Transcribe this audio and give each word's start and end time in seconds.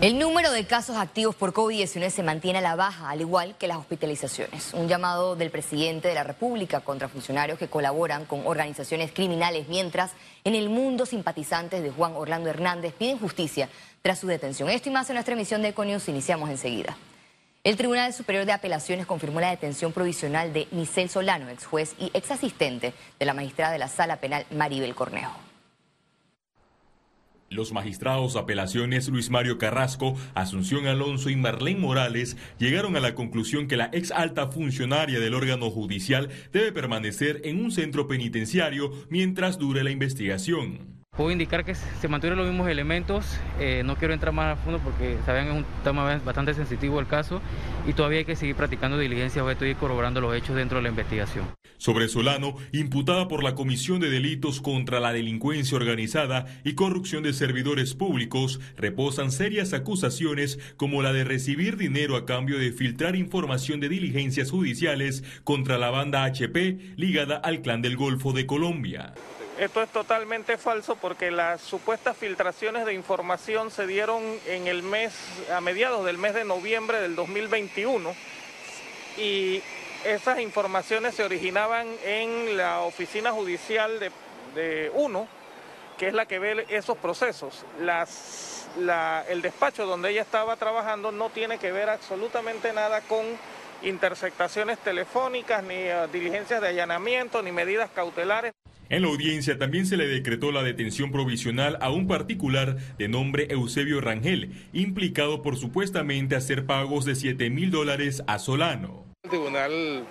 El 0.00 0.18
número 0.18 0.50
de 0.50 0.64
casos 0.64 0.96
activos 0.96 1.34
por 1.34 1.52
COVID-19 1.52 2.08
se 2.08 2.22
mantiene 2.22 2.60
a 2.60 2.62
la 2.62 2.74
baja, 2.74 3.10
al 3.10 3.20
igual 3.20 3.54
que 3.58 3.68
las 3.68 3.76
hospitalizaciones. 3.76 4.72
Un 4.72 4.88
llamado 4.88 5.36
del 5.36 5.50
presidente 5.50 6.08
de 6.08 6.14
la 6.14 6.24
República 6.24 6.80
contra 6.80 7.10
funcionarios 7.10 7.58
que 7.58 7.68
colaboran 7.68 8.24
con 8.24 8.46
organizaciones 8.46 9.12
criminales, 9.12 9.68
mientras 9.68 10.12
en 10.44 10.54
el 10.54 10.70
mundo 10.70 11.04
simpatizantes 11.04 11.82
de 11.82 11.90
Juan 11.90 12.14
Orlando 12.16 12.48
Hernández 12.48 12.94
piden 12.94 13.18
justicia 13.18 13.68
tras 14.00 14.18
su 14.18 14.26
detención. 14.26 14.70
Esto 14.70 14.88
y 14.88 14.92
más 14.92 15.10
en 15.10 15.16
nuestra 15.16 15.34
emisión 15.34 15.60
de 15.60 15.68
Econius 15.68 16.08
iniciamos 16.08 16.48
enseguida. 16.48 16.96
El 17.62 17.76
Tribunal 17.76 18.14
Superior 18.14 18.46
de 18.46 18.52
Apelaciones 18.52 19.04
confirmó 19.04 19.42
la 19.42 19.50
detención 19.50 19.92
provisional 19.92 20.54
de 20.54 20.66
Nicel 20.70 21.10
Solano, 21.10 21.50
ex 21.50 21.66
juez 21.66 21.94
y 21.98 22.10
ex 22.14 22.30
asistente 22.30 22.94
de 23.18 23.26
la 23.26 23.34
magistrada 23.34 23.72
de 23.72 23.78
la 23.78 23.88
Sala 23.88 24.16
Penal 24.16 24.46
Maribel 24.50 24.94
Cornejo. 24.94 25.49
Los 27.52 27.72
magistrados 27.72 28.36
apelaciones 28.36 29.08
Luis 29.08 29.28
Mario 29.28 29.58
Carrasco, 29.58 30.14
Asunción 30.34 30.86
Alonso 30.86 31.30
y 31.30 31.34
Marlene 31.34 31.80
Morales 31.80 32.36
llegaron 32.60 32.94
a 32.94 33.00
la 33.00 33.16
conclusión 33.16 33.66
que 33.66 33.76
la 33.76 33.90
ex 33.92 34.12
alta 34.12 34.52
funcionaria 34.52 35.18
del 35.18 35.34
órgano 35.34 35.68
judicial 35.68 36.28
debe 36.52 36.70
permanecer 36.70 37.40
en 37.42 37.60
un 37.60 37.72
centro 37.72 38.06
penitenciario 38.06 38.92
mientras 39.08 39.58
dure 39.58 39.82
la 39.82 39.90
investigación. 39.90 40.99
Puedo 41.20 41.32
indicar 41.32 41.66
que 41.66 41.74
se 41.74 42.08
mantuvieron 42.08 42.38
los 42.38 42.48
mismos 42.48 42.70
elementos, 42.70 43.38
eh, 43.58 43.82
no 43.84 43.96
quiero 43.96 44.14
entrar 44.14 44.32
más 44.32 44.56
a 44.58 44.62
fondo 44.62 44.78
porque 44.78 45.18
saben 45.26 45.48
es 45.48 45.52
un 45.52 45.66
tema 45.84 46.16
bastante 46.24 46.54
sensitivo 46.54 46.98
el 46.98 47.06
caso 47.06 47.42
y 47.86 47.92
todavía 47.92 48.20
hay 48.20 48.24
que 48.24 48.36
seguir 48.36 48.56
practicando 48.56 48.96
diligencias 48.96 49.44
o 49.44 49.50
estoy 49.50 49.74
corroborando 49.74 50.22
los 50.22 50.34
hechos 50.34 50.56
dentro 50.56 50.78
de 50.78 50.84
la 50.84 50.88
investigación. 50.88 51.44
Sobre 51.76 52.08
Solano, 52.08 52.54
imputada 52.72 53.28
por 53.28 53.44
la 53.44 53.54
Comisión 53.54 54.00
de 54.00 54.08
Delitos 54.08 54.62
contra 54.62 54.98
la 54.98 55.12
Delincuencia 55.12 55.76
Organizada 55.76 56.46
y 56.64 56.72
Corrupción 56.72 57.22
de 57.22 57.34
Servidores 57.34 57.94
Públicos, 57.94 58.58
reposan 58.78 59.30
serias 59.30 59.74
acusaciones 59.74 60.58
como 60.78 61.02
la 61.02 61.12
de 61.12 61.24
recibir 61.24 61.76
dinero 61.76 62.16
a 62.16 62.24
cambio 62.24 62.58
de 62.58 62.72
filtrar 62.72 63.14
información 63.14 63.78
de 63.80 63.90
diligencias 63.90 64.50
judiciales 64.50 65.22
contra 65.44 65.76
la 65.76 65.90
banda 65.90 66.24
HP 66.24 66.94
ligada 66.96 67.36
al 67.36 67.60
Clan 67.60 67.82
del 67.82 67.98
Golfo 67.98 68.32
de 68.32 68.46
Colombia. 68.46 69.12
Esto 69.60 69.82
es 69.82 69.90
totalmente 69.90 70.56
falso 70.56 70.96
porque 70.96 71.30
las 71.30 71.60
supuestas 71.60 72.16
filtraciones 72.16 72.86
de 72.86 72.94
información 72.94 73.70
se 73.70 73.86
dieron 73.86 74.22
en 74.46 74.66
el 74.68 74.82
mes, 74.82 75.12
a 75.54 75.60
mediados 75.60 76.06
del 76.06 76.16
mes 76.16 76.32
de 76.32 76.46
noviembre 76.46 76.98
del 76.98 77.14
2021 77.14 78.14
y 79.18 79.62
esas 80.06 80.40
informaciones 80.40 81.14
se 81.14 81.24
originaban 81.24 81.86
en 82.06 82.56
la 82.56 82.80
oficina 82.80 83.32
judicial 83.32 84.00
de, 84.54 84.90
UNO, 84.94 85.28
que 85.98 86.08
es 86.08 86.14
la 86.14 86.24
que 86.24 86.38
ve 86.38 86.64
esos 86.70 86.96
procesos. 86.96 87.66
el 89.28 89.42
despacho 89.42 89.84
donde 89.84 90.08
ella 90.08 90.22
estaba 90.22 90.56
trabajando 90.56 91.12
no 91.12 91.28
tiene 91.28 91.58
que 91.58 91.70
ver 91.70 91.90
absolutamente 91.90 92.72
nada 92.72 93.02
con 93.02 93.26
interceptaciones 93.82 94.78
telefónicas, 94.78 95.62
ni 95.62 95.74
eh, 95.74 96.08
diligencias 96.10 96.62
de 96.62 96.68
allanamiento, 96.68 97.42
ni 97.42 97.52
medidas 97.52 97.90
cautelares. 97.90 98.54
En 98.90 99.02
la 99.02 99.08
audiencia 99.08 99.56
también 99.56 99.86
se 99.86 99.96
le 99.96 100.08
decretó 100.08 100.50
la 100.50 100.64
detención 100.64 101.12
provisional 101.12 101.78
a 101.80 101.90
un 101.90 102.08
particular 102.08 102.76
de 102.98 103.06
nombre 103.06 103.46
Eusebio 103.48 104.00
Rangel, 104.00 104.50
implicado 104.72 105.42
por 105.42 105.56
supuestamente 105.56 106.34
hacer 106.34 106.66
pagos 106.66 107.04
de 107.04 107.14
7 107.14 107.50
mil 107.50 107.70
dólares 107.70 108.24
a 108.26 108.40
Solano. 108.40 109.04
El 109.22 109.30
tribunal 109.30 110.04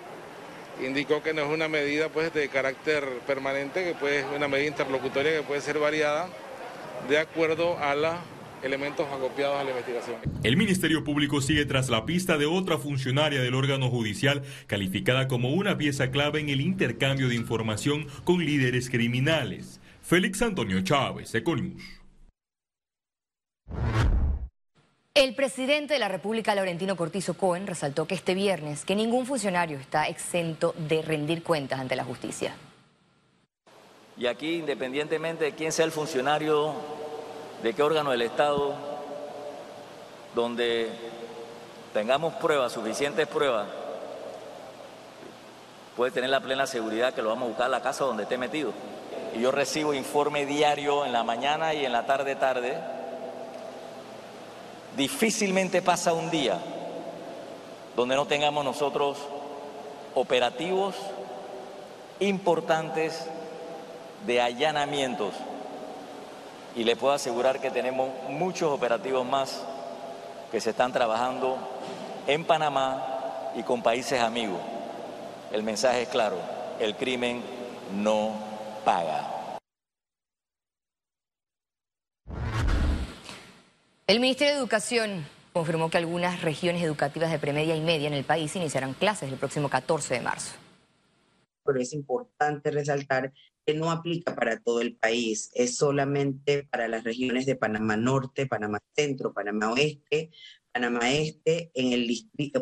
indicó 0.82 1.22
que 1.22 1.34
no 1.34 1.42
es 1.42 1.48
una 1.48 1.68
medida 1.68 2.08
pues, 2.08 2.32
de 2.32 2.48
carácter 2.48 3.04
permanente, 3.26 3.84
que 3.84 3.92
puede, 3.92 4.20
es 4.20 4.26
una 4.34 4.48
medida 4.48 4.68
interlocutoria 4.68 5.36
que 5.36 5.42
puede 5.42 5.60
ser 5.60 5.78
variada 5.78 6.30
de 7.06 7.18
acuerdo 7.18 7.78
a 7.80 7.94
la 7.94 8.20
elementos 8.62 9.06
acopiados 9.08 9.60
a 9.60 9.64
la 9.64 9.70
investigación. 9.70 10.16
El 10.42 10.56
Ministerio 10.56 11.04
Público 11.04 11.40
sigue 11.40 11.64
tras 11.64 11.88
la 11.88 12.04
pista 12.06 12.38
de 12.38 12.46
otra 12.46 12.78
funcionaria 12.78 13.40
del 13.40 13.54
órgano 13.54 13.90
judicial 13.90 14.42
calificada 14.66 15.28
como 15.28 15.50
una 15.50 15.78
pieza 15.78 16.10
clave 16.10 16.40
en 16.40 16.48
el 16.48 16.60
intercambio 16.60 17.28
de 17.28 17.34
información 17.34 18.06
con 18.24 18.44
líderes 18.44 18.90
criminales. 18.90 19.80
Félix 20.02 20.42
Antonio 20.42 20.80
Chávez, 20.82 21.34
Econius. 21.34 22.00
El 25.14 25.34
presidente 25.34 25.94
de 25.94 26.00
la 26.00 26.08
República, 26.08 26.54
Laurentino 26.54 26.96
Cortizo 26.96 27.34
Cohen, 27.34 27.66
resaltó 27.66 28.06
que 28.06 28.14
este 28.14 28.34
viernes 28.34 28.84
que 28.84 28.94
ningún 28.94 29.26
funcionario 29.26 29.78
está 29.78 30.06
exento 30.08 30.74
de 30.88 31.02
rendir 31.02 31.42
cuentas 31.42 31.80
ante 31.80 31.96
la 31.96 32.04
justicia. 32.04 32.54
Y 34.16 34.26
aquí, 34.26 34.54
independientemente 34.56 35.44
de 35.44 35.52
quién 35.52 35.72
sea 35.72 35.84
el 35.84 35.92
funcionario 35.92 36.74
de 37.62 37.74
qué 37.74 37.82
órgano 37.82 38.10
del 38.10 38.22
Estado, 38.22 38.74
donde 40.34 40.90
tengamos 41.92 42.34
pruebas, 42.34 42.72
suficientes 42.72 43.26
pruebas, 43.26 43.66
puede 45.96 46.12
tener 46.12 46.30
la 46.30 46.40
plena 46.40 46.66
seguridad 46.66 47.12
que 47.12 47.22
lo 47.22 47.28
vamos 47.28 47.44
a 47.44 47.48
buscar 47.48 47.66
a 47.66 47.70
la 47.70 47.82
casa 47.82 48.04
donde 48.04 48.22
esté 48.22 48.38
metido. 48.38 48.72
Y 49.34 49.40
yo 49.40 49.50
recibo 49.50 49.92
informe 49.92 50.46
diario 50.46 51.04
en 51.04 51.12
la 51.12 51.22
mañana 51.22 51.74
y 51.74 51.84
en 51.84 51.92
la 51.92 52.06
tarde 52.06 52.36
tarde. 52.36 52.78
Difícilmente 54.96 55.82
pasa 55.82 56.12
un 56.12 56.30
día 56.30 56.58
donde 57.94 58.16
no 58.16 58.26
tengamos 58.26 58.64
nosotros 58.64 59.18
operativos 60.14 60.94
importantes 62.18 63.26
de 64.26 64.40
allanamientos 64.40 65.34
y 66.76 66.84
le 66.84 66.96
puedo 66.96 67.14
asegurar 67.14 67.60
que 67.60 67.70
tenemos 67.70 68.10
muchos 68.28 68.70
operativos 68.70 69.26
más 69.26 69.62
que 70.50 70.60
se 70.60 70.70
están 70.70 70.92
trabajando 70.92 71.58
en 72.26 72.44
Panamá 72.44 73.52
y 73.54 73.62
con 73.62 73.82
países 73.82 74.20
amigos. 74.20 74.60
El 75.52 75.62
mensaje 75.62 76.02
es 76.02 76.08
claro, 76.08 76.36
el 76.78 76.96
crimen 76.96 77.42
no 77.96 78.34
paga. 78.84 79.28
El 84.06 84.18
Ministerio 84.18 84.54
de 84.54 84.60
Educación 84.60 85.24
confirmó 85.52 85.88
que 85.90 85.98
algunas 85.98 86.42
regiones 86.42 86.82
educativas 86.82 87.30
de 87.30 87.38
premedia 87.38 87.76
y 87.76 87.80
media 87.80 88.08
en 88.08 88.14
el 88.14 88.24
país 88.24 88.54
iniciarán 88.56 88.94
clases 88.94 89.30
el 89.30 89.38
próximo 89.38 89.68
14 89.68 90.14
de 90.14 90.20
marzo. 90.20 90.52
Pero 91.72 91.82
es 91.82 91.92
importante 91.92 92.70
resaltar 92.70 93.32
no 93.74 93.90
aplica 93.90 94.34
para 94.34 94.60
todo 94.60 94.80
el 94.80 94.96
país, 94.96 95.50
es 95.54 95.76
solamente 95.76 96.64
para 96.64 96.88
las 96.88 97.04
regiones 97.04 97.46
de 97.46 97.56
Panamá 97.56 97.96
Norte, 97.96 98.46
Panamá 98.46 98.80
Centro, 98.94 99.32
Panamá 99.32 99.72
Oeste, 99.72 100.30
Panamá 100.72 101.10
Este, 101.10 101.70
en 101.74 101.92
el 101.92 102.08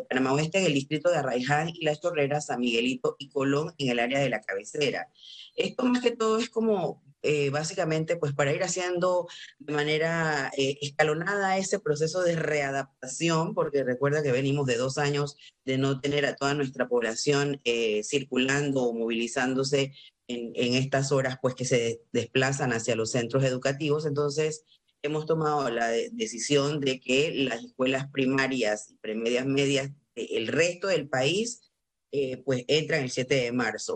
Panamá 0.09 0.33
Oeste 0.33 0.59
en 0.59 0.65
el 0.65 0.73
distrito 0.73 1.09
de 1.09 1.17
Arraiján 1.17 1.69
y 1.69 1.85
Las 1.85 2.01
Chorreras, 2.01 2.47
San 2.47 2.59
Miguelito 2.59 3.15
y 3.19 3.29
Colón 3.29 3.73
en 3.77 3.89
el 3.89 3.99
área 3.99 4.19
de 4.19 4.29
la 4.29 4.41
cabecera. 4.41 5.09
Esto 5.55 5.85
más 5.85 6.01
que 6.01 6.11
todo 6.11 6.39
es 6.39 6.49
como 6.49 7.03
eh, 7.21 7.49
básicamente 7.49 8.15
pues 8.17 8.33
para 8.33 8.53
ir 8.53 8.63
haciendo 8.63 9.27
de 9.59 9.73
manera 9.73 10.51
eh, 10.57 10.77
escalonada 10.81 11.57
ese 11.57 11.79
proceso 11.79 12.21
de 12.21 12.35
readaptación, 12.35 13.53
porque 13.53 13.83
recuerda 13.83 14.23
que 14.23 14.31
venimos 14.31 14.65
de 14.67 14.77
dos 14.77 14.97
años 14.97 15.35
de 15.65 15.77
no 15.77 15.99
tener 15.99 16.25
a 16.25 16.35
toda 16.35 16.53
nuestra 16.53 16.87
población 16.87 17.59
eh, 17.63 18.03
circulando 18.03 18.83
o 18.83 18.93
movilizándose 18.93 19.93
en, 20.27 20.75
estas 20.75 21.11
horas 21.11 21.37
pues 21.41 21.55
que 21.55 21.65
se 21.65 22.01
desplazan 22.13 22.71
hacia 22.71 22.95
los 22.95 23.11
centros 23.11 23.43
educativos. 23.43 24.05
Entonces, 24.05 24.63
hemos 25.01 25.25
tomado 25.25 25.69
la 25.69 25.87
decisión 25.89 26.79
de 26.79 26.99
que 26.99 27.31
las 27.33 27.63
escuelas 27.63 28.09
primarias 28.11 28.91
y 28.91 28.95
premedias 28.97 29.45
medias 29.45 29.91
del 30.15 30.47
resto 30.47 30.87
del 30.87 31.09
país 31.09 31.71
eh, 32.11 32.37
pues 32.43 32.63
entran 32.67 33.03
el 33.03 33.11
7 33.11 33.35
de 33.35 33.51
marzo. 33.51 33.95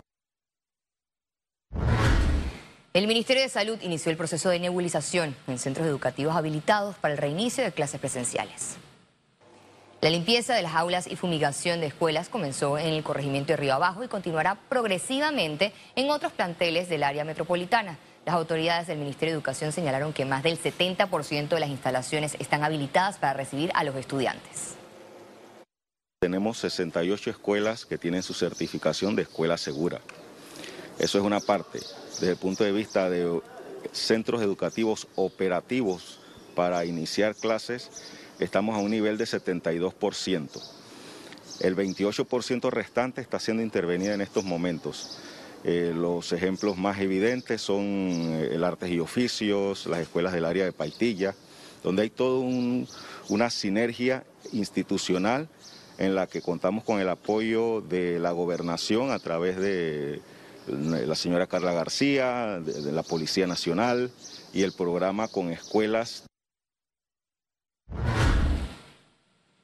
El 2.94 3.08
Ministerio 3.08 3.42
de 3.42 3.48
Salud 3.48 3.76
inició 3.82 4.12
el 4.12 4.16
proceso 4.16 4.50
de 4.50 4.60
nebulización 4.60 5.34
en 5.48 5.58
centros 5.58 5.84
educativos 5.84 6.36
habilitados 6.36 6.94
para 6.94 7.12
el 7.12 7.18
reinicio 7.18 7.64
de 7.64 7.72
clases 7.72 7.98
presenciales. 7.98 8.76
La 10.00 10.10
limpieza 10.10 10.54
de 10.54 10.62
las 10.62 10.76
aulas 10.76 11.08
y 11.08 11.16
fumigación 11.16 11.80
de 11.80 11.88
escuelas 11.88 12.28
comenzó 12.28 12.78
en 12.78 12.94
el 12.94 13.02
corregimiento 13.02 13.52
de 13.52 13.56
Río 13.56 13.74
Abajo 13.74 14.04
y 14.04 14.08
continuará 14.08 14.60
progresivamente 14.68 15.72
en 15.96 16.08
otros 16.08 16.30
planteles 16.30 16.88
del 16.88 17.02
área 17.02 17.24
metropolitana. 17.24 17.98
Las 18.24 18.36
autoridades 18.36 18.86
del 18.86 18.98
Ministerio 18.98 19.32
de 19.32 19.38
Educación 19.38 19.72
señalaron 19.72 20.12
que 20.12 20.24
más 20.24 20.44
del 20.44 20.56
70% 20.56 21.48
de 21.48 21.60
las 21.60 21.70
instalaciones 21.70 22.36
están 22.38 22.62
habilitadas 22.62 23.18
para 23.18 23.32
recibir 23.32 23.72
a 23.74 23.82
los 23.82 23.96
estudiantes. 23.96 24.76
Tenemos 26.20 26.58
68 26.58 27.30
escuelas 27.30 27.86
que 27.86 27.98
tienen 27.98 28.22
su 28.22 28.34
certificación 28.34 29.16
de 29.16 29.22
escuela 29.22 29.56
segura. 29.58 30.00
Eso 30.98 31.18
es 31.18 31.24
una 31.24 31.40
parte. 31.40 31.80
Desde 32.12 32.30
el 32.30 32.36
punto 32.36 32.64
de 32.64 32.72
vista 32.72 33.10
de 33.10 33.40
centros 33.92 34.42
educativos 34.42 35.08
operativos 35.16 36.18
para 36.54 36.84
iniciar 36.84 37.34
clases, 37.34 37.90
estamos 38.38 38.76
a 38.76 38.78
un 38.78 38.90
nivel 38.90 39.18
de 39.18 39.24
72%. 39.24 40.48
El 41.60 41.76
28% 41.76 42.70
restante 42.70 43.20
está 43.20 43.38
siendo 43.38 43.62
intervenida 43.62 44.14
en 44.14 44.20
estos 44.20 44.44
momentos. 44.44 45.18
Eh, 45.64 45.92
los 45.94 46.32
ejemplos 46.32 46.76
más 46.76 47.00
evidentes 47.00 47.62
son 47.62 47.82
eh, 47.84 48.50
el 48.52 48.64
artes 48.64 48.90
y 48.90 49.00
oficios, 49.00 49.86
las 49.86 50.00
escuelas 50.00 50.32
del 50.32 50.44
área 50.44 50.64
de 50.64 50.72
Paitilla, 50.72 51.34
donde 51.82 52.02
hay 52.02 52.10
toda 52.10 52.44
una 53.28 53.50
sinergia 53.50 54.24
institucional 54.52 55.48
en 55.98 56.14
la 56.14 56.26
que 56.26 56.42
contamos 56.42 56.84
con 56.84 57.00
el 57.00 57.08
apoyo 57.08 57.80
de 57.80 58.18
la 58.18 58.32
gobernación 58.32 59.10
a 59.10 59.18
través 59.18 59.56
de 59.56 60.20
la 60.66 61.14
señora 61.14 61.46
Carla 61.46 61.72
García, 61.72 62.60
de, 62.60 62.92
la 62.92 63.02
Policía 63.02 63.46
Nacional 63.46 64.10
y 64.52 64.62
el 64.62 64.72
programa 64.72 65.28
con 65.28 65.50
escuelas. 65.50 66.24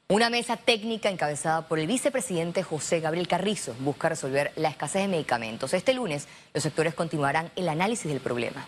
Una 0.08 0.28
mesa 0.28 0.56
técnica 0.56 1.08
encabezada 1.08 1.68
por 1.68 1.78
el 1.78 1.86
vicepresidente 1.86 2.64
José 2.64 2.98
Gabriel 2.98 3.28
Carrizo 3.28 3.76
busca 3.78 4.08
resolver 4.08 4.52
la 4.56 4.68
escasez 4.68 5.02
de 5.02 5.08
medicamentos. 5.08 5.72
Este 5.72 5.94
lunes 5.94 6.26
los 6.52 6.64
sectores 6.64 6.94
continuarán 6.94 7.52
el 7.54 7.68
análisis 7.68 8.10
del 8.10 8.20
problema. 8.20 8.66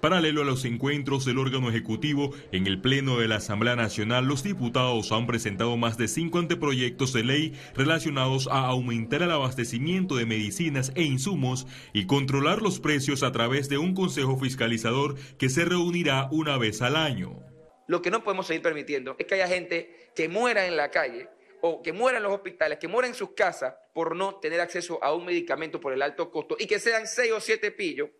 Paralelo 0.00 0.42
a 0.42 0.44
los 0.44 0.64
encuentros 0.64 1.24
del 1.24 1.38
órgano 1.38 1.68
ejecutivo, 1.68 2.30
en 2.52 2.68
el 2.68 2.80
Pleno 2.80 3.18
de 3.18 3.26
la 3.26 3.36
Asamblea 3.36 3.74
Nacional, 3.74 4.26
los 4.26 4.44
diputados 4.44 5.10
han 5.10 5.26
presentado 5.26 5.76
más 5.76 5.98
de 5.98 6.06
cinco 6.06 6.38
anteproyectos 6.38 7.12
de 7.12 7.24
ley 7.24 7.58
relacionados 7.74 8.46
a 8.46 8.66
aumentar 8.66 9.22
el 9.22 9.32
abastecimiento 9.32 10.14
de 10.14 10.24
medicinas 10.24 10.92
e 10.94 11.02
insumos 11.02 11.66
y 11.92 12.06
controlar 12.06 12.62
los 12.62 12.78
precios 12.78 13.24
a 13.24 13.32
través 13.32 13.68
de 13.68 13.78
un 13.78 13.92
consejo 13.92 14.38
fiscalizador 14.38 15.16
que 15.36 15.48
se 15.48 15.64
reunirá 15.64 16.28
una 16.30 16.58
vez 16.58 16.80
al 16.80 16.94
año. 16.94 17.42
Lo 17.88 18.00
que 18.00 18.12
no 18.12 18.22
podemos 18.22 18.46
seguir 18.46 18.62
permitiendo 18.62 19.16
es 19.18 19.26
que 19.26 19.34
haya 19.34 19.48
gente 19.48 20.12
que 20.14 20.28
muera 20.28 20.68
en 20.68 20.76
la 20.76 20.92
calle 20.92 21.28
o 21.60 21.82
que 21.82 21.92
muera 21.92 22.18
en 22.18 22.22
los 22.22 22.32
hospitales, 22.32 22.78
que 22.78 22.86
muera 22.86 23.08
en 23.08 23.14
sus 23.14 23.32
casas 23.32 23.74
por 23.92 24.14
no 24.14 24.36
tener 24.36 24.60
acceso 24.60 25.02
a 25.02 25.12
un 25.12 25.24
medicamento 25.24 25.80
por 25.80 25.92
el 25.92 26.02
alto 26.02 26.30
costo 26.30 26.56
y 26.56 26.68
que 26.68 26.78
sean 26.78 27.08
seis 27.08 27.32
o 27.32 27.40
siete 27.40 27.72
pillos 27.72 28.10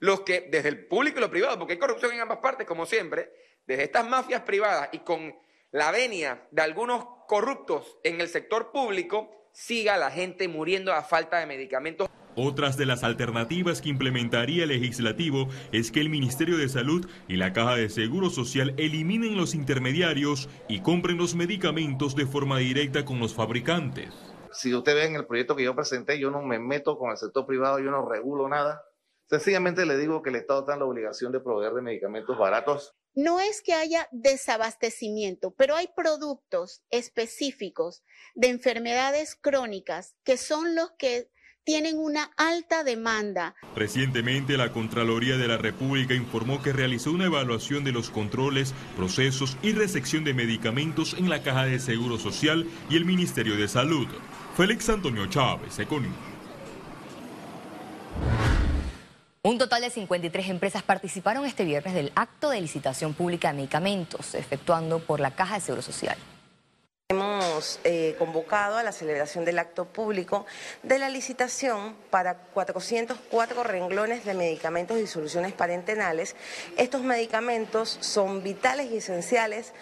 los 0.00 0.20
que 0.20 0.48
desde 0.50 0.68
el 0.68 0.86
público 0.86 1.18
y 1.18 1.20
lo 1.20 1.30
privado, 1.30 1.58
porque 1.58 1.74
hay 1.74 1.78
corrupción 1.78 2.12
en 2.12 2.20
ambas 2.20 2.38
partes, 2.38 2.66
como 2.66 2.86
siempre, 2.86 3.30
desde 3.66 3.84
estas 3.84 4.08
mafias 4.08 4.42
privadas 4.42 4.88
y 4.92 5.00
con 5.00 5.34
la 5.70 5.90
venia 5.90 6.46
de 6.50 6.62
algunos 6.62 7.06
corruptos 7.26 7.98
en 8.04 8.20
el 8.20 8.28
sector 8.28 8.70
público, 8.72 9.30
siga 9.52 9.96
la 9.96 10.10
gente 10.10 10.48
muriendo 10.48 10.92
a 10.92 11.02
falta 11.02 11.38
de 11.38 11.46
medicamentos. 11.46 12.08
Otras 12.38 12.76
de 12.76 12.84
las 12.84 13.02
alternativas 13.02 13.80
que 13.80 13.88
implementaría 13.88 14.64
el 14.64 14.68
legislativo 14.68 15.48
es 15.72 15.90
que 15.90 16.00
el 16.00 16.10
Ministerio 16.10 16.58
de 16.58 16.68
Salud 16.68 17.08
y 17.28 17.36
la 17.36 17.54
Caja 17.54 17.76
de 17.76 17.88
Seguro 17.88 18.28
Social 18.28 18.74
eliminen 18.76 19.38
los 19.38 19.54
intermediarios 19.54 20.50
y 20.68 20.80
compren 20.80 21.16
los 21.16 21.34
medicamentos 21.34 22.14
de 22.14 22.26
forma 22.26 22.58
directa 22.58 23.06
con 23.06 23.20
los 23.20 23.34
fabricantes. 23.34 24.10
Si 24.52 24.74
usted 24.74 24.94
ve 24.94 25.06
en 25.06 25.16
el 25.16 25.26
proyecto 25.26 25.56
que 25.56 25.64
yo 25.64 25.74
presenté, 25.74 26.18
yo 26.18 26.30
no 26.30 26.42
me 26.42 26.58
meto 26.58 26.98
con 26.98 27.10
el 27.10 27.16
sector 27.16 27.46
privado, 27.46 27.78
yo 27.78 27.90
no 27.90 28.06
regulo 28.06 28.48
nada. 28.50 28.82
Sencillamente 29.28 29.86
le 29.86 29.96
digo 29.98 30.22
que 30.22 30.30
el 30.30 30.36
Estado 30.36 30.60
está 30.60 30.74
en 30.74 30.80
la 30.80 30.86
obligación 30.86 31.32
de 31.32 31.40
proveer 31.40 31.72
de 31.74 31.82
medicamentos 31.82 32.38
baratos. 32.38 32.94
No 33.14 33.40
es 33.40 33.62
que 33.62 33.72
haya 33.72 34.08
desabastecimiento, 34.12 35.52
pero 35.54 35.74
hay 35.74 35.88
productos 35.96 36.84
específicos 36.90 38.04
de 38.34 38.48
enfermedades 38.48 39.34
crónicas 39.34 40.14
que 40.22 40.36
son 40.36 40.74
los 40.74 40.92
que 40.98 41.30
tienen 41.64 41.98
una 41.98 42.30
alta 42.36 42.84
demanda. 42.84 43.56
Recientemente, 43.74 44.56
la 44.56 44.70
Contraloría 44.70 45.36
de 45.36 45.48
la 45.48 45.56
República 45.56 46.14
informó 46.14 46.62
que 46.62 46.72
realizó 46.72 47.10
una 47.10 47.24
evaluación 47.24 47.82
de 47.82 47.90
los 47.90 48.10
controles, 48.10 48.72
procesos 48.96 49.56
y 49.62 49.72
recepción 49.72 50.22
de 50.22 50.32
medicamentos 50.32 51.14
en 51.14 51.28
la 51.28 51.42
Caja 51.42 51.64
de 51.64 51.80
Seguro 51.80 52.18
Social 52.18 52.68
y 52.88 52.96
el 52.96 53.04
Ministerio 53.04 53.56
de 53.56 53.66
Salud. 53.66 54.06
Félix 54.56 54.88
Antonio 54.88 55.26
Chávez, 55.26 55.80
Economía. 55.80 56.35
Un 59.46 59.58
total 59.58 59.82
de 59.82 59.90
53 59.90 60.48
empresas 60.48 60.82
participaron 60.82 61.46
este 61.46 61.64
viernes 61.64 61.94
del 61.94 62.10
acto 62.16 62.50
de 62.50 62.60
licitación 62.60 63.14
pública 63.14 63.46
de 63.52 63.54
medicamentos 63.54 64.34
efectuando 64.34 64.98
por 64.98 65.20
la 65.20 65.36
Caja 65.36 65.54
de 65.54 65.60
Seguro 65.60 65.82
Social. 65.82 66.16
Eh, 67.84 68.14
convocado 68.18 68.76
a 68.76 68.82
la 68.82 68.92
celebración 68.92 69.46
del 69.46 69.58
acto 69.58 69.86
público 69.86 70.44
de 70.82 70.98
la 70.98 71.08
licitación 71.08 71.96
para 72.10 72.34
404 72.34 73.62
renglones 73.62 74.26
de 74.26 74.34
medicamentos 74.34 74.98
y 74.98 75.06
soluciones 75.06 75.54
parentenales. 75.54 76.36
Estos 76.76 77.02
medicamentos 77.02 77.96
son 78.00 78.42
vitales 78.42 78.90
y 78.90 78.98
esenciales 78.98 79.72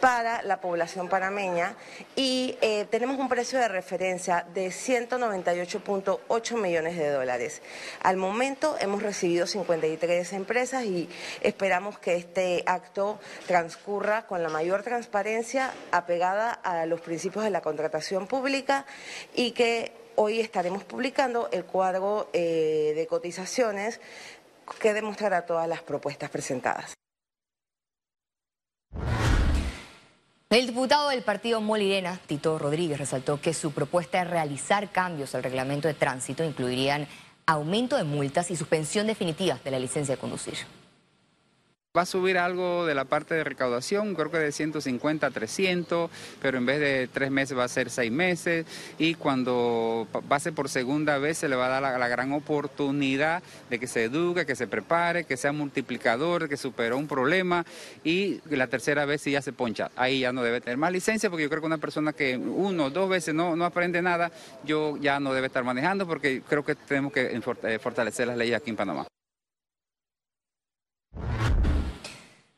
para 0.00 0.42
la 0.42 0.60
población 0.60 1.08
panameña 1.08 1.76
y 2.14 2.56
eh, 2.60 2.86
tenemos 2.90 3.18
un 3.18 3.28
precio 3.28 3.58
de 3.58 3.66
referencia 3.68 4.46
de 4.54 4.68
198.8 4.68 6.60
millones 6.60 6.96
de 6.96 7.08
dólares. 7.10 7.62
Al 8.02 8.16
momento 8.16 8.76
hemos 8.80 9.02
recibido 9.02 9.48
53 9.48 10.32
empresas 10.34 10.84
y 10.84 11.08
esperamos 11.40 11.98
que 11.98 12.14
este 12.14 12.62
acto 12.66 13.18
transcurra 13.48 14.26
con 14.26 14.42
la 14.42 14.50
mayor 14.50 14.82
transparencia 14.82 15.72
apegada 15.90 16.52
a 16.52 16.86
los 16.86 17.00
principios 17.00 17.23
de 17.30 17.50
la 17.50 17.62
contratación 17.62 18.26
pública 18.26 18.86
y 19.34 19.52
que 19.52 19.92
hoy 20.16 20.40
estaremos 20.40 20.84
publicando 20.84 21.48
el 21.52 21.64
cuadro 21.64 22.28
eh, 22.32 22.92
de 22.94 23.06
cotizaciones 23.06 24.00
que 24.78 24.92
demostrará 24.92 25.46
todas 25.46 25.68
las 25.68 25.82
propuestas 25.82 26.30
presentadas. 26.30 26.94
El 30.50 30.68
diputado 30.68 31.08
del 31.08 31.22
partido 31.22 31.60
Molirena, 31.60 32.20
Tito 32.26 32.58
Rodríguez, 32.58 32.98
resaltó 32.98 33.40
que 33.40 33.54
su 33.54 33.72
propuesta 33.72 34.18
de 34.18 34.24
realizar 34.24 34.92
cambios 34.92 35.34
al 35.34 35.42
reglamento 35.42 35.88
de 35.88 35.94
tránsito 35.94 36.44
incluirían 36.44 37.08
aumento 37.46 37.96
de 37.96 38.04
multas 38.04 38.50
y 38.50 38.56
suspensión 38.56 39.06
definitiva 39.06 39.58
de 39.64 39.70
la 39.70 39.78
licencia 39.78 40.14
de 40.14 40.20
conducir. 40.20 40.58
Va 41.96 42.02
a 42.02 42.06
subir 42.06 42.38
algo 42.38 42.86
de 42.86 42.94
la 42.96 43.04
parte 43.04 43.36
de 43.36 43.44
recaudación, 43.44 44.16
creo 44.16 44.28
que 44.28 44.38
de 44.38 44.50
150 44.50 45.28
a 45.28 45.30
300, 45.30 46.10
pero 46.42 46.58
en 46.58 46.66
vez 46.66 46.80
de 46.80 47.06
tres 47.06 47.30
meses 47.30 47.56
va 47.56 47.62
a 47.62 47.68
ser 47.68 47.88
seis 47.88 48.10
meses 48.10 48.66
y 48.98 49.14
cuando 49.14 50.08
pase 50.28 50.50
por 50.50 50.68
segunda 50.68 51.18
vez 51.18 51.38
se 51.38 51.48
le 51.48 51.54
va 51.54 51.66
a 51.66 51.80
dar 51.80 52.00
la, 52.00 52.08
gran 52.08 52.32
oportunidad 52.32 53.44
de 53.70 53.78
que 53.78 53.86
se 53.86 54.06
eduque, 54.06 54.44
que 54.44 54.56
se 54.56 54.66
prepare, 54.66 55.22
que 55.22 55.36
sea 55.36 55.52
multiplicador, 55.52 56.48
que 56.48 56.56
superó 56.56 56.98
un 56.98 57.06
problema 57.06 57.64
y 58.02 58.40
la 58.50 58.66
tercera 58.66 59.04
vez 59.04 59.20
si 59.20 59.30
ya 59.30 59.40
se 59.40 59.52
poncha. 59.52 59.92
Ahí 59.94 60.18
ya 60.18 60.32
no 60.32 60.42
debe 60.42 60.60
tener 60.60 60.78
más 60.78 60.90
licencia 60.90 61.30
porque 61.30 61.44
yo 61.44 61.48
creo 61.48 61.60
que 61.60 61.66
una 61.66 61.78
persona 61.78 62.12
que 62.12 62.36
uno 62.36 62.86
o 62.86 62.90
dos 62.90 63.08
veces 63.08 63.36
no, 63.36 63.54
no 63.54 63.64
aprende 63.64 64.02
nada, 64.02 64.32
yo 64.64 64.96
ya 64.96 65.20
no 65.20 65.32
debe 65.32 65.46
estar 65.46 65.62
manejando 65.62 66.08
porque 66.08 66.42
creo 66.42 66.64
que 66.64 66.74
tenemos 66.74 67.12
que 67.12 67.40
eh, 67.62 67.78
fortalecer 67.78 68.26
las 68.26 68.36
leyes 68.36 68.56
aquí 68.56 68.70
en 68.70 68.76
Panamá. 68.76 69.06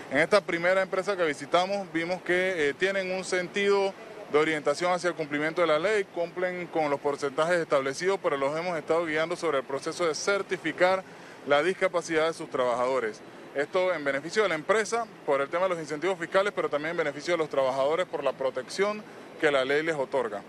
En 0.10 0.18
esta 0.18 0.42
primera 0.42 0.82
empresa 0.82 1.16
que 1.16 1.24
visitamos 1.24 1.86
vimos 1.94 2.24
que 2.24 2.70
eh, 2.70 2.74
tienen 2.74 3.12
un 3.12 3.24
sentido 3.24 3.94
de 4.32 4.40
orientación 4.40 4.92
hacia 4.92 5.10
el 5.10 5.16
cumplimiento 5.16 5.62
de 5.62 5.68
la 5.68 5.78
ley, 5.78 6.06
cumplen 6.16 6.66
con 6.66 6.90
los 6.90 7.00
porcentajes 7.00 7.58
establecidos, 7.58 8.20
pero 8.24 8.38
los 8.38 8.58
hemos 8.58 8.76
estado 8.76 9.06
guiando 9.06 9.36
sobre 9.36 9.60
el 9.60 9.64
proceso 9.64 10.08
de 10.08 10.16
certificar 10.16 11.04
la 11.48 11.64
discapacidad 11.64 12.28
de 12.28 12.34
sus 12.34 12.50
trabajadores. 12.50 13.22
Esto 13.56 13.94
en 13.94 14.04
beneficio 14.04 14.44
de 14.44 14.50
la 14.50 14.56
empresa 14.56 15.06
por 15.26 15.42
el 15.42 15.50
tema 15.50 15.64
de 15.64 15.70
los 15.70 15.80
incentivos 15.80 16.18
fiscales, 16.18 16.54
pero 16.56 16.70
también 16.70 16.92
en 16.92 16.98
beneficio 16.98 17.34
de 17.36 17.38
los 17.38 17.50
trabajadores 17.50 18.08
por 18.08 18.24
la 18.24 18.34
protección 18.34 19.04
que 19.40 19.52
la 19.52 19.64
ley 19.64 19.84
les 19.84 19.96
otorga. 19.96 20.42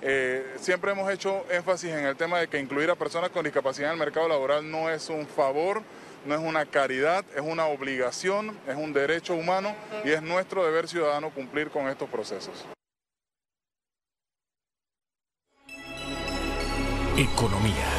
Eh, 0.00 0.56
siempre 0.58 0.92
hemos 0.92 1.10
hecho 1.10 1.44
énfasis 1.50 1.90
en 1.90 2.04
el 2.06 2.16
tema 2.16 2.40
de 2.40 2.48
que 2.48 2.58
incluir 2.58 2.90
a 2.90 2.96
personas 2.96 3.30
con 3.30 3.44
discapacidad 3.44 3.90
en 3.90 3.94
el 3.94 3.98
mercado 3.98 4.28
laboral 4.28 4.68
no 4.68 4.90
es 4.90 5.08
un 5.08 5.26
favor, 5.26 5.82
no 6.26 6.34
es 6.34 6.40
una 6.40 6.66
caridad, 6.66 7.24
es 7.36 7.42
una 7.42 7.66
obligación, 7.66 8.58
es 8.66 8.76
un 8.76 8.92
derecho 8.92 9.34
humano 9.34 9.74
y 10.04 10.10
es 10.10 10.22
nuestro 10.22 10.64
deber 10.64 10.88
ciudadano 10.88 11.30
cumplir 11.30 11.70
con 11.70 11.88
estos 11.88 12.08
procesos. 12.08 12.64
Economía. 17.16 17.91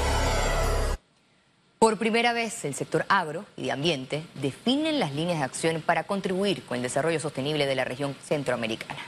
Por 1.83 1.97
primera 1.97 2.31
vez, 2.31 2.63
el 2.63 2.75
sector 2.75 3.03
agro 3.09 3.45
y 3.57 3.63
de 3.63 3.73
ambiente 3.73 4.23
definen 4.41 4.99
las 4.99 5.13
líneas 5.13 5.39
de 5.39 5.43
acción 5.43 5.81
para 5.81 6.05
contribuir 6.05 6.63
con 6.63 6.77
el 6.77 6.83
desarrollo 6.83 7.19
sostenible 7.19 7.65
de 7.65 7.75
la 7.75 7.83
región 7.83 8.15
centroamericana. 8.25 9.01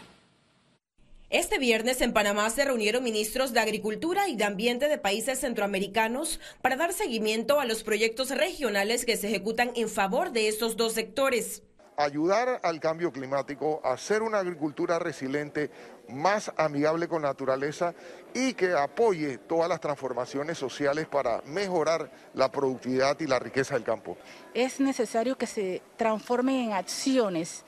Este 1.29 1.57
viernes 1.57 2.01
en 2.01 2.11
Panamá 2.11 2.49
se 2.49 2.65
reunieron 2.65 3.01
ministros 3.01 3.53
de 3.53 3.61
Agricultura 3.61 4.27
y 4.27 4.35
de 4.35 4.43
Ambiente 4.43 4.89
de 4.89 4.97
países 4.97 5.39
centroamericanos 5.39 6.41
para 6.61 6.75
dar 6.75 6.91
seguimiento 6.91 7.61
a 7.61 7.65
los 7.65 7.81
proyectos 7.81 8.29
regionales 8.31 9.05
que 9.05 9.15
se 9.15 9.27
ejecutan 9.27 9.71
en 9.77 9.87
favor 9.87 10.33
de 10.33 10.49
estos 10.49 10.75
dos 10.75 10.91
sectores 10.91 11.63
ayudar 11.97 12.59
al 12.63 12.79
cambio 12.79 13.11
climático, 13.11 13.81
hacer 13.83 14.21
una 14.21 14.39
agricultura 14.39 14.99
resiliente, 14.99 15.69
más 16.09 16.51
amigable 16.57 17.07
con 17.07 17.23
la 17.23 17.29
naturaleza 17.29 17.93
y 18.33 18.53
que 18.53 18.73
apoye 18.73 19.37
todas 19.39 19.67
las 19.67 19.79
transformaciones 19.79 20.57
sociales 20.57 21.07
para 21.07 21.41
mejorar 21.45 22.11
la 22.33 22.51
productividad 22.51 23.19
y 23.19 23.27
la 23.27 23.39
riqueza 23.39 23.73
del 23.73 23.83
campo. 23.83 24.17
Es 24.53 24.79
necesario 24.79 25.37
que 25.37 25.47
se 25.47 25.81
transformen 25.97 26.55
en 26.55 26.73
acciones 26.73 27.63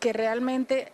que 0.00 0.12
realmente 0.12 0.92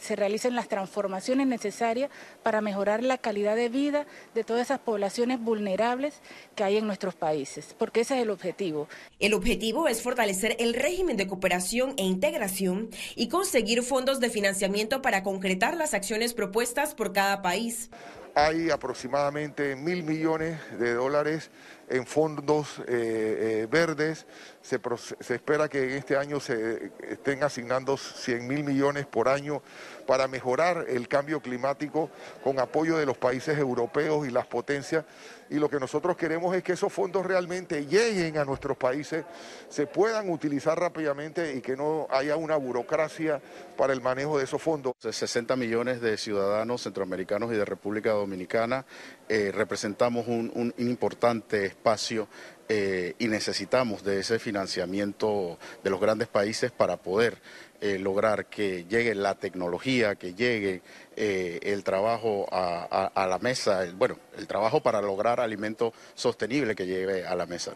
se 0.00 0.16
realicen 0.16 0.54
las 0.54 0.68
transformaciones 0.68 1.46
necesarias 1.46 2.10
para 2.42 2.60
mejorar 2.60 3.02
la 3.02 3.18
calidad 3.18 3.56
de 3.56 3.68
vida 3.68 4.06
de 4.34 4.44
todas 4.44 4.62
esas 4.62 4.80
poblaciones 4.80 5.40
vulnerables 5.40 6.20
que 6.54 6.64
hay 6.64 6.76
en 6.76 6.86
nuestros 6.86 7.14
países, 7.14 7.74
porque 7.78 8.00
ese 8.00 8.16
es 8.16 8.22
el 8.22 8.30
objetivo. 8.30 8.88
El 9.18 9.34
objetivo 9.34 9.88
es 9.88 10.02
fortalecer 10.02 10.56
el 10.58 10.74
régimen 10.74 11.16
de 11.16 11.26
cooperación 11.26 11.94
e 11.96 12.04
integración 12.04 12.90
y 13.14 13.28
conseguir 13.28 13.82
fondos 13.82 14.20
de 14.20 14.30
financiamiento 14.30 15.02
para 15.02 15.22
concretar 15.22 15.76
las 15.76 15.94
acciones 15.94 16.34
propuestas 16.34 16.94
por 16.94 17.12
cada 17.12 17.42
país. 17.42 17.90
Hay 18.34 18.70
aproximadamente 18.70 19.74
mil 19.76 20.02
millones 20.04 20.58
de 20.78 20.94
dólares 20.94 21.50
en 21.88 22.06
fondos 22.06 22.78
eh, 22.80 22.84
eh, 22.86 23.68
verdes. 23.70 24.26
Se, 24.62 24.80
se, 25.20 25.34
espera 25.34 25.68
que 25.68 25.84
en 25.84 25.98
este 25.98 26.16
año 26.16 26.40
se 26.40 26.92
estén 27.02 27.42
asignando 27.42 27.96
100 27.96 28.46
mil 28.46 28.64
millones 28.64 29.06
por 29.06 29.28
año 29.28 29.62
para 30.08 30.26
mejorar 30.26 30.86
el 30.88 31.06
cambio 31.06 31.42
climático 31.42 32.08
con 32.42 32.58
apoyo 32.58 32.96
de 32.96 33.04
los 33.04 33.18
países 33.18 33.58
europeos 33.58 34.26
y 34.26 34.30
las 34.30 34.46
potencias. 34.46 35.04
Y 35.50 35.56
lo 35.56 35.68
que 35.68 35.78
nosotros 35.78 36.16
queremos 36.16 36.56
es 36.56 36.62
que 36.62 36.72
esos 36.72 36.90
fondos 36.90 37.26
realmente 37.26 37.84
lleguen 37.84 38.38
a 38.38 38.46
nuestros 38.46 38.78
países, 38.78 39.26
se 39.68 39.86
puedan 39.86 40.30
utilizar 40.30 40.80
rápidamente 40.80 41.54
y 41.54 41.60
que 41.60 41.76
no 41.76 42.06
haya 42.10 42.36
una 42.36 42.56
burocracia 42.56 43.42
para 43.76 43.92
el 43.92 44.00
manejo 44.00 44.38
de 44.38 44.44
esos 44.44 44.62
fondos. 44.62 44.94
60 44.98 45.56
millones 45.56 46.00
de 46.00 46.16
ciudadanos 46.16 46.84
centroamericanos 46.84 47.52
y 47.52 47.56
de 47.56 47.66
República 47.66 48.12
Dominicana 48.12 48.86
eh, 49.28 49.52
representamos 49.54 50.26
un 50.26 50.74
importante 50.78 51.66
espacio 51.66 52.28
eh, 52.68 53.14
y 53.18 53.28
necesitamos 53.28 54.04
de 54.04 54.20
ese 54.20 54.38
financiamiento 54.38 55.58
de 55.82 55.90
los 55.90 56.00
grandes 56.00 56.28
países 56.28 56.70
para 56.70 56.98
poder 56.98 57.38
eh, 57.80 57.98
lograr 57.98 58.46
que 58.46 58.84
llegue 58.86 59.14
la 59.14 59.36
tecnología, 59.36 60.16
que 60.16 60.34
llegue 60.34 60.82
eh, 61.16 61.60
el 61.62 61.84
trabajo 61.84 62.46
a, 62.50 63.26
la 63.28 63.38
mesa, 63.38 63.86
bueno, 63.96 64.18
el 64.36 64.46
trabajo 64.46 64.82
para 64.82 65.00
lograr 65.00 65.40
alimento 65.40 65.94
sostenible 66.14 66.74
que 66.74 66.86
llegue 66.86 67.24
a 67.24 67.34
la 67.36 67.46
mesa, 67.46 67.74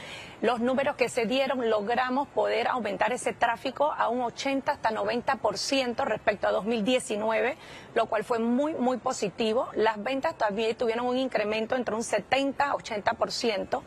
Los 0.41 0.59
números 0.59 0.95
que 0.95 1.09
se 1.09 1.25
dieron 1.25 1.69
logramos 1.69 2.27
poder 2.29 2.67
aumentar 2.67 3.11
ese 3.13 3.33
tráfico 3.33 3.91
a 3.91 4.07
un 4.07 4.21
80 4.21 4.71
hasta 4.71 4.91
90% 4.91 6.05
respecto 6.05 6.47
a 6.47 6.51
2019, 6.51 7.57
lo 7.93 8.05
cual 8.07 8.23
fue 8.23 8.39
muy, 8.39 8.73
muy 8.73 8.97
positivo. 8.97 9.69
Las 9.75 10.01
ventas 10.01 10.35
también 10.37 10.75
tuvieron 10.75 11.05
un 11.05 11.17
incremento 11.17 11.75
entre 11.75 11.93
un 11.93 12.03
70 12.03 12.71
a 12.71 12.73
80%. 12.73 13.81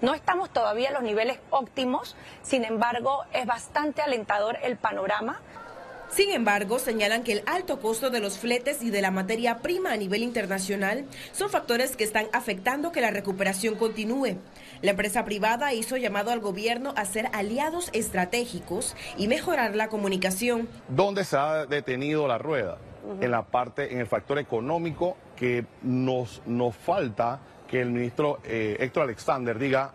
No 0.00 0.14
estamos 0.14 0.50
todavía 0.50 0.90
a 0.90 0.92
los 0.92 1.02
niveles 1.02 1.40
óptimos, 1.50 2.16
sin 2.42 2.64
embargo, 2.64 3.24
es 3.32 3.44
bastante 3.44 4.02
alentador 4.02 4.56
el 4.62 4.76
panorama. 4.76 5.40
Sin 6.12 6.32
embargo, 6.32 6.80
señalan 6.80 7.22
que 7.22 7.32
el 7.32 7.42
alto 7.46 7.80
costo 7.80 8.10
de 8.10 8.18
los 8.18 8.36
fletes 8.36 8.82
y 8.82 8.90
de 8.90 9.00
la 9.00 9.12
materia 9.12 9.58
prima 9.58 9.92
a 9.92 9.96
nivel 9.96 10.24
internacional 10.24 11.04
son 11.32 11.50
factores 11.50 11.96
que 11.96 12.02
están 12.02 12.26
afectando 12.32 12.90
que 12.90 13.00
la 13.00 13.12
recuperación 13.12 13.76
continúe. 13.76 14.36
La 14.82 14.90
empresa 14.90 15.24
privada 15.24 15.72
hizo 15.72 15.96
llamado 15.96 16.32
al 16.32 16.40
gobierno 16.40 16.92
a 16.96 17.04
ser 17.04 17.28
aliados 17.32 17.90
estratégicos 17.92 18.96
y 19.16 19.28
mejorar 19.28 19.76
la 19.76 19.88
comunicación. 19.88 20.68
¿Dónde 20.88 21.24
se 21.24 21.36
ha 21.36 21.66
detenido 21.66 22.26
la 22.26 22.38
rueda? 22.38 22.78
En 23.20 23.30
la 23.30 23.42
parte, 23.42 23.92
en 23.92 24.00
el 24.00 24.06
factor 24.06 24.38
económico 24.38 25.16
que 25.36 25.64
nos, 25.82 26.42
nos 26.44 26.76
falta 26.76 27.40
que 27.68 27.80
el 27.80 27.90
ministro 27.90 28.40
eh, 28.44 28.76
Héctor 28.80 29.04
Alexander 29.04 29.56
diga 29.58 29.92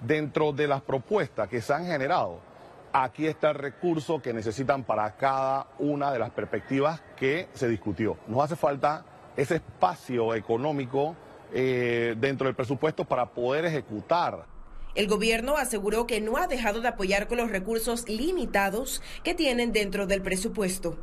dentro 0.00 0.52
de 0.52 0.66
las 0.66 0.82
propuestas 0.82 1.48
que 1.48 1.62
se 1.62 1.72
han 1.72 1.86
generado 1.86 2.51
aquí 2.92 3.26
está 3.26 3.50
el 3.50 3.56
recurso 3.56 4.20
que 4.20 4.32
necesitan 4.32 4.84
para 4.84 5.16
cada 5.16 5.68
una 5.78 6.12
de 6.12 6.18
las 6.18 6.30
perspectivas 6.30 7.02
que 7.16 7.48
se 7.54 7.68
discutió. 7.68 8.18
Nos 8.26 8.44
hace 8.44 8.56
falta 8.56 9.04
ese 9.36 9.56
espacio 9.56 10.34
económico 10.34 11.16
eh, 11.52 12.14
dentro 12.18 12.46
del 12.46 12.54
presupuesto 12.54 13.04
para 13.04 13.26
poder 13.26 13.66
ejecutar 13.66 14.46
El 14.94 15.06
gobierno 15.06 15.56
aseguró 15.56 16.06
que 16.06 16.20
no 16.20 16.36
ha 16.36 16.46
dejado 16.46 16.80
de 16.80 16.88
apoyar 16.88 17.28
con 17.28 17.38
los 17.38 17.50
recursos 17.50 18.08
limitados 18.08 19.02
que 19.22 19.34
tienen 19.34 19.72
dentro 19.72 20.06
del 20.06 20.22
presupuesto. 20.22 20.98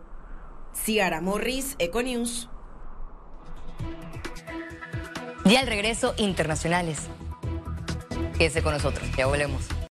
Ciara 0.73 1.21
Morris, 1.21 1.75
Econews. 1.79 2.49
Y 5.45 5.55
al 5.55 5.65
regreso, 5.65 6.13
internacionales. 6.17 7.07
Quédese 8.37 8.61
con 8.61 8.73
nosotros, 8.73 9.09
ya 9.17 9.25
volvemos. 9.25 9.67